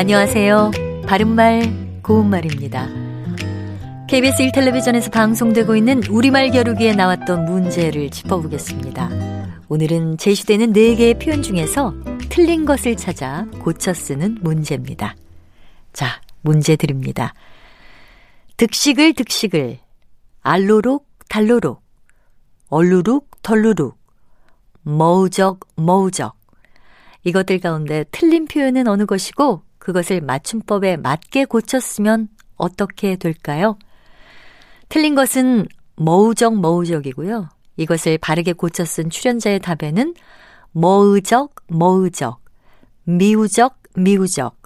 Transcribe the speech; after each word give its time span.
안녕하세요. 0.00 0.70
바른말, 1.06 2.00
고운말입니다. 2.02 2.88
KBS 4.08 4.44
1텔레비전에서 4.44 5.12
방송되고 5.12 5.76
있는 5.76 6.02
우리말 6.08 6.52
겨루기에 6.52 6.94
나왔던 6.94 7.44
문제를 7.44 8.08
짚어보겠습니다. 8.08 9.10
오늘은 9.68 10.16
제시되는 10.16 10.72
4개의 10.72 11.22
표현 11.22 11.42
중에서 11.42 11.92
틀린 12.30 12.64
것을 12.64 12.96
찾아 12.96 13.44
고쳐 13.62 13.92
쓰는 13.92 14.38
문제입니다. 14.40 15.16
자, 15.92 16.22
문제 16.40 16.76
드립니다. 16.76 17.34
득식을 18.56 19.12
득식을, 19.12 19.80
알로록 20.40 21.10
달로록, 21.28 21.82
얼루룩 22.70 23.42
덜루룩, 23.42 23.98
머우적 24.80 25.60
머우적. 25.76 26.34
이것들 27.24 27.60
가운데 27.60 28.06
틀린 28.10 28.46
표현은 28.46 28.88
어느 28.88 29.04
것이고 29.04 29.68
그것을 29.80 30.20
맞춤법에 30.20 30.98
맞게 30.98 31.46
고쳤으면 31.46 32.28
어떻게 32.56 33.16
될까요? 33.16 33.76
틀린 34.88 35.16
것은 35.16 35.66
머우적 35.96 36.60
머우적이고요. 36.60 37.48
이것을 37.76 38.18
바르게 38.18 38.52
고쳐 38.52 38.84
쓴 38.84 39.10
출연자의 39.10 39.60
답에는 39.60 40.14
머으적 40.72 41.54
머으적, 41.68 42.40
미우적 43.04 43.80
미우적, 43.96 44.56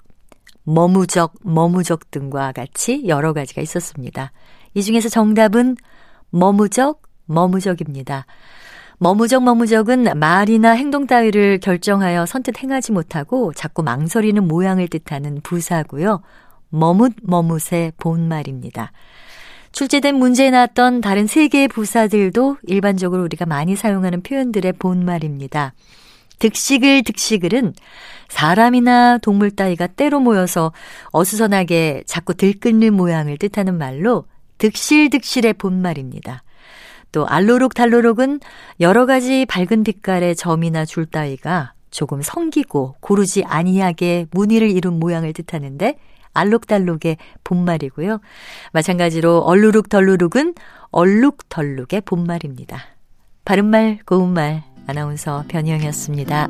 머무적 0.63 1.33
머무적 1.41 2.11
등과 2.11 2.51
같이 2.51 3.07
여러 3.07 3.33
가지가 3.33 3.61
있었습니다. 3.61 4.31
이 4.73 4.83
중에서 4.83 5.09
정답은 5.09 5.77
머무적 6.29 7.01
머무적입니다. 7.25 8.25
머무적 8.97 9.43
머무적은 9.43 10.17
말이나 10.17 10.71
행동 10.71 11.05
따위를 11.05 11.59
결정하여 11.59 12.25
선뜻 12.25 12.63
행하지 12.63 12.91
못하고 12.93 13.53
자꾸 13.53 13.83
망설이는 13.83 14.47
모양을 14.47 14.87
뜻하는 14.87 15.41
부사고요. 15.41 16.21
머뭇 16.69 17.13
머뭇의 17.21 17.93
본말입니다. 17.97 18.91
출제된 19.71 20.15
문제에 20.15 20.51
나왔던 20.51 21.01
다른 21.01 21.27
세 21.27 21.49
개의 21.49 21.67
부사들도 21.67 22.57
일반적으로 22.63 23.23
우리가 23.23 23.45
많이 23.45 23.75
사용하는 23.75 24.23
표현들의 24.23 24.73
본말입니다. 24.73 25.73
득식을 26.39 27.03
득식을은 27.03 27.73
사람이나 28.29 29.17
동물 29.17 29.51
따위가 29.51 29.87
때로 29.87 30.19
모여서 30.19 30.71
어수선하게 31.11 32.03
자꾸 32.05 32.33
들끓는 32.33 32.93
모양을 32.93 33.37
뜻하는 33.37 33.77
말로 33.77 34.25
득실득실의 34.57 35.53
본말입니다. 35.53 36.43
또 37.15 37.25
알로록 37.25 37.75
달로록은 37.75 38.41
여러 38.81 39.05
가지 39.05 39.45
밝은 39.45 39.85
빛깔의 39.85 40.35
점이나 40.35 40.83
줄 40.83 41.05
따위가 41.05 41.71
조금 41.89 42.21
성기고 42.21 42.97
고르지 42.99 43.45
아니하게 43.45 44.25
무늬를 44.31 44.69
이룬 44.69 44.99
모양을 44.99 45.31
뜻하는데 45.31 45.97
알록달록의 46.33 47.15
본말이고요. 47.45 48.19
마찬가지로 48.73 49.39
얼루룩 49.43 49.87
덜루룩은 49.87 50.55
얼룩덜룩의 50.91 52.01
본말입니다. 52.03 52.79
바른말 53.45 53.99
고운말 54.05 54.63
아나운서 54.85 55.45
변희영이었습니다. 55.47 56.49